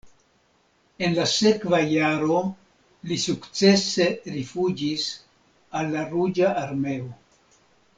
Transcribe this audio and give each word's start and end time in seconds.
En 1.07 1.17
la 1.19 1.25
sekva 1.31 1.81
jaro 1.91 2.39
li 3.11 3.19
sukcese 3.27 4.09
rifuĝis 4.37 5.07
al 5.83 5.97
la 5.97 6.11
Ruĝa 6.15 6.55
Armeo. 6.69 7.13